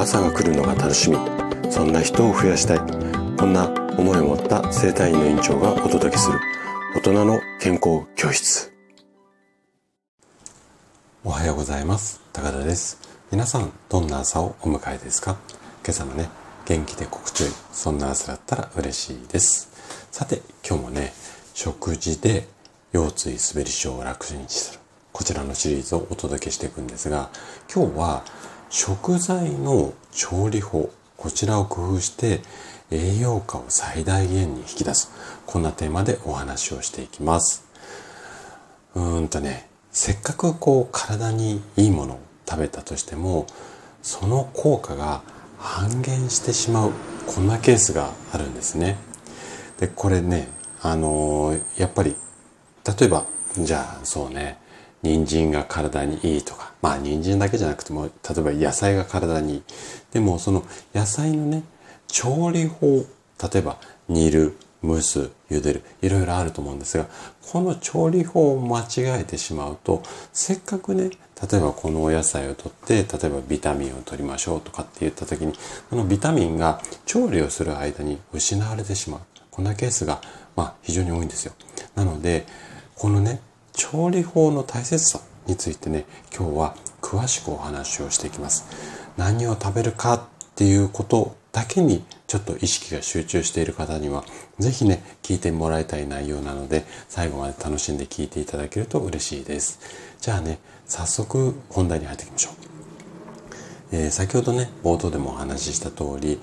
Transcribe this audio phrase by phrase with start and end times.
[0.00, 1.18] 朝が来るのが楽しみ。
[1.70, 2.78] そんな人を増やしたい。
[3.36, 3.68] こんな
[3.98, 6.40] 思いを持った生体院の院長がお届けする。
[6.96, 8.72] 大人の健康教室。
[11.22, 12.22] おはようございます。
[12.32, 12.98] 高田です。
[13.30, 15.36] 皆さんどんな朝をお迎えですか？
[15.84, 16.30] 今朝もね
[16.64, 19.68] 元気で心地よいそんな朝だったら嬉しいです。
[20.10, 21.12] さて今日もね
[21.52, 22.48] 食事で
[22.94, 24.80] 腰椎滑り症を楽にする。
[25.12, 27.28] こちらのシリーズをお届けしていくんですが
[27.72, 28.24] 今日は
[28.70, 32.40] 食材の調理法こちらを工夫して
[32.92, 35.10] 栄養価を最大限に引き出す。
[35.44, 37.64] こんなテーマでお話をしていきます。
[38.94, 43.46] うーんとねせっかくこう体にいいものを食べたとしても
[44.02, 45.22] その効果が
[45.58, 46.92] 半減してしまう
[47.26, 48.98] こんなケースがあるんですね。
[49.80, 50.48] でこれね
[50.80, 52.14] あのー、やっぱり
[52.86, 53.24] 例えば
[53.58, 54.59] じゃあそうね
[55.02, 56.72] 人参が体にいいとか。
[56.82, 59.62] まあ人参だけじゃなくても例えば野菜が体にいい。
[60.12, 60.64] でもその
[60.94, 61.62] 野菜のね
[62.08, 67.06] 調理法例えば煮る蒸す茹でるいろいろあると思うんですが
[67.42, 70.02] この調理法を間違えてしまうと
[70.32, 71.10] せっかくね
[71.50, 75.52] 例えばこのお野菜をとって例えばビタミンを取りましょうとかって言った時に
[75.88, 79.20] このビタミンが調理をする間に失われてしまう。
[79.50, 80.20] こんなケースが
[80.56, 81.52] まあ非常に多いんですよ。
[81.94, 82.46] なので
[82.94, 83.40] このね
[83.72, 86.04] 調理法の大切さについてね
[86.36, 88.66] 今日は詳しくお話をしていきます。
[89.16, 90.22] 何を食べるかっ
[90.54, 94.24] ていうことだけにちょっと意識が集中している方には
[94.58, 99.80] 是非ね聞いてもらいたい内容なので最後まで楽しんで聞いていただけると嬉しいです。
[100.20, 106.38] じゃあね早速本題に入っていきましょう、えー、先ほどね冒頭でもお話しした通り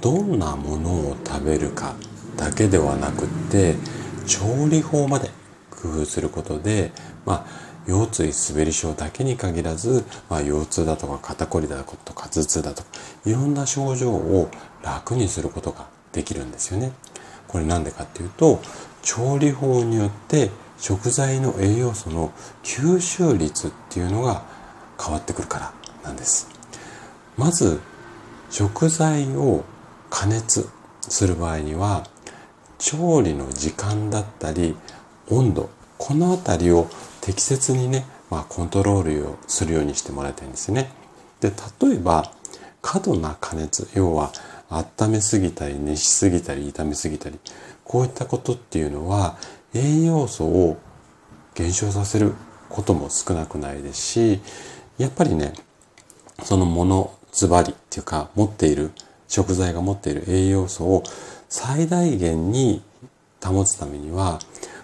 [0.00, 1.94] どんなものを食べるか
[2.36, 3.74] だけではなくって
[4.26, 5.30] 調理法まで
[5.80, 6.92] 工夫することで、
[7.24, 12.88] まあ、腰椎滑り症だけに限らず、まあ、腰痛だとか肩こりだとか頭痛だとか
[13.24, 14.50] いろんな症状を
[14.82, 16.92] 楽にすることができるんですよね。
[17.46, 18.60] これなんでかっていうと
[19.02, 24.42] 調理法によって食材の栄養素の吸収率っていうのが
[25.02, 25.72] 変わってくるから
[26.04, 26.48] なんです。
[27.36, 27.80] まず
[28.50, 29.64] 食材を
[30.10, 30.68] 加熱
[31.00, 32.04] する場合には
[32.78, 34.76] 調理の時間だったり
[35.30, 36.88] 温度この辺りを
[37.20, 40.90] 適切にね、まあ、コントロールをするようにしてもらいたいんですね。
[41.40, 42.32] で例えば
[42.82, 44.32] 過度な加熱要は
[44.70, 47.38] 温めすぎたり熱しすぎたり炒めすぎたり
[47.84, 49.36] こういったことっていうのは
[49.74, 50.76] 栄養素を
[51.54, 52.34] 減少させる
[52.68, 54.40] ことも少なくないですし
[54.98, 55.54] やっぱりね
[56.42, 58.92] そのものズバリっていうか持っている
[59.26, 61.02] 食材が持っている栄養素を
[61.48, 62.82] 最大限に
[63.42, 64.38] 保つためには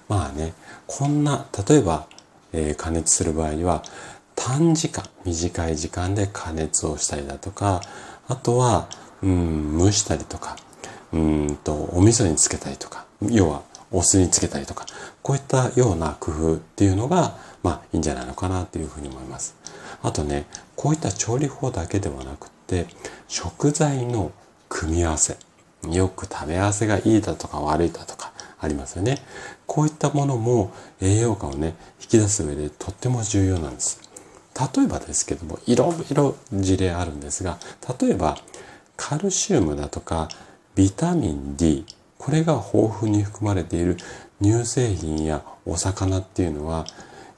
[0.09, 0.55] まあね
[0.87, 2.07] こんな例えば、
[2.53, 3.83] えー、加熱する場合には
[4.35, 7.81] 短時間短い時間で加熱をしたりだとか
[8.29, 8.89] あとは
[9.23, 10.57] うん蒸したりとか
[11.13, 14.87] うんとお味噌につけたりとか要はお酢につけたりとか
[15.23, 19.57] こういったような工夫っていうのがまあいいんじゃないのかなというふうに思います。
[20.03, 22.87] あとねこういった調理法だけではなくって
[23.29, 24.33] 食材の
[24.69, 25.39] 組み合わせ
[25.91, 28.24] よく食べ合わせがいいだとか悪いだとか
[28.65, 29.19] ありますよね。
[29.67, 34.01] こういったものも栄養価をね、引き出す上でとっても重要なんです。
[34.77, 37.59] 例えばですけども、いろいろ事例あるんですが、
[38.01, 38.39] 例えば
[38.97, 40.29] カルシウムだとか
[40.75, 41.85] ビタミン D、
[42.19, 43.97] これが豊富に含まれている
[44.43, 46.87] 乳製品やお魚っていうのは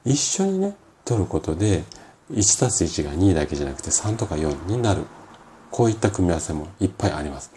[0.05, 1.83] 一緒にね、取ることで
[2.31, 5.03] 1たす1が2だけじゃなくて3とか4になる。
[5.69, 7.51] こういった組み合わせもいっぱいあります。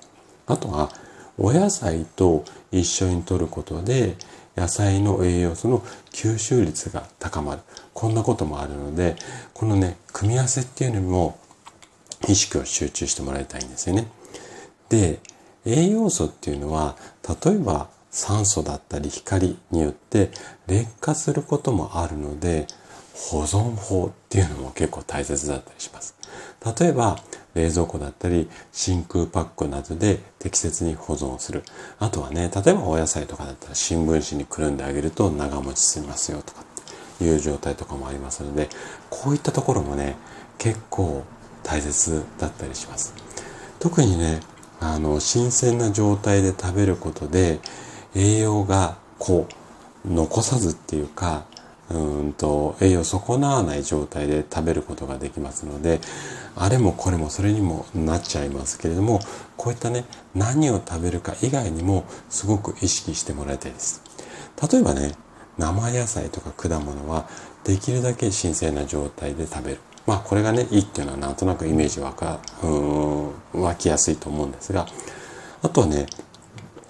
[0.46, 0.90] あとは
[1.40, 4.14] お野菜と一緒に摂ることで
[4.56, 5.80] 野菜の栄養素の
[6.12, 7.62] 吸収率が高まる
[7.94, 9.16] こんなこともあるので
[9.54, 11.38] このね組み合わせっていうのも
[12.28, 14.06] 意識を集中してもらいたいんですよね。
[14.90, 15.20] で
[15.64, 16.96] 栄養素っていうのは
[17.44, 20.30] 例えば酸素だったり光によって
[20.66, 22.66] 劣化することもあるので
[23.14, 26.14] 保存法っていうのも結構大切だったりします。
[26.78, 27.18] 例えば
[27.54, 31.62] 冷蔵庫だったり真空パックなどで適切に保存する。
[31.98, 38.68] あとはね、例えばお野菜とかだったら新聞紙にくるんであげると長持ちしますよとかっていう状態とかもありますので、
[39.10, 40.16] こういったところもね、
[40.58, 41.24] 結構
[41.62, 43.14] 大切だったりします。
[43.78, 44.40] 特にね、
[44.80, 47.60] あの、新鮮な状態で食べることで
[48.14, 51.44] 栄養がこう残さずっていうか
[51.90, 56.00] うんと栄養損なわない状態で食べることができますので
[56.56, 59.20] あれもこれもそれにもなっちゃいますけれども
[59.56, 60.04] こういったね
[60.34, 64.02] 何を食べるか以外にもすごく意識してもらいたいです。
[64.70, 65.14] 例えばね
[65.58, 67.28] 生野菜とか果物は
[67.64, 69.80] できるだけ新鮮な状態で食べる。
[70.06, 72.66] まあこれがね、いいっていうのはなんとなくイメージ湧か、う
[73.58, 74.86] ん、湧きやすいと思うんですが、
[75.62, 76.06] あとはね、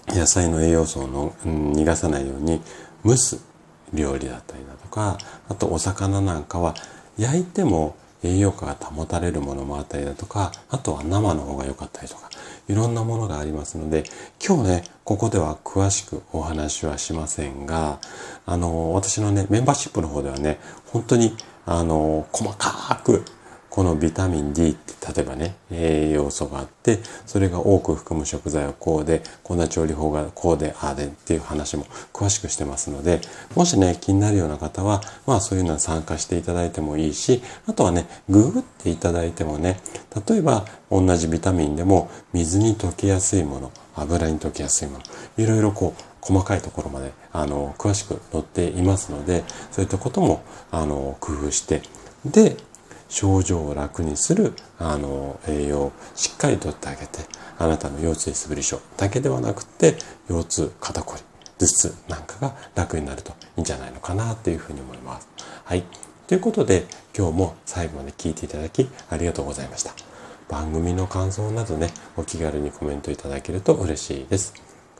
[0.08, 2.62] 野菜の栄養素をの、うん、逃がさないように
[3.04, 3.44] 蒸す
[3.92, 5.16] 料理だったりだか、
[5.48, 6.74] あとお魚なんかは
[7.16, 12.28] 焼いても栄養価が保たれるものもあったりだとか、あとは生の方が良かったりとか、
[12.68, 14.04] いろんなものがありますので、
[14.46, 17.98] 今日ね、ここでは詳しくお話はしませんが、
[18.46, 20.60] あの、私のね、メンバーシップの方ではね、
[20.92, 23.24] 本当に、あの、細かく
[23.70, 33.20] このビタミン D って例えばね、栄養素があって、それが多く含む食材はこうで、こんな調理法がこうで、ああでっていう話も詳しくしてますので、
[33.54, 39.80] もしね、気になるような方は、まあそういうのは参加していただいてもいいし、あとはね、ググっていただいてもね、
[40.28, 45.04] 例えば同じビタミンでも水に溶けやすいもの、油に溶けやすいもの、
[45.38, 51.82] いろいろこう、細かいところまで、あの、詳しく載っていますので、そういったことも、あの、工夫して、
[52.24, 52.56] で、
[53.10, 57.18] 症状を楽にするあの栄養をしっかりとってあげて
[57.58, 59.96] あなたの腰椎素振り症だけではなくて
[60.28, 61.22] 腰痛肩こり
[61.58, 65.28] 頭痛なんかが楽になるといいんじゃないのかなというふうに思います。
[65.64, 65.84] はい。
[66.26, 66.86] ということで
[67.16, 69.92] 今日も最後まで聞いていただきありがとうございました。
[70.48, 74.54] 番組の感想などね、お気軽にコメントいただけると嬉しいです。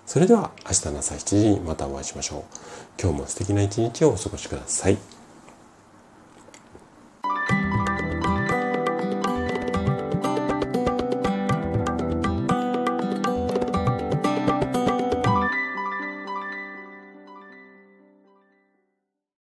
[0.07, 2.43] それでは明日の朝7時にまたお会いしましょう。
[3.01, 5.20] 今日も素敵な一日をお過ごしください。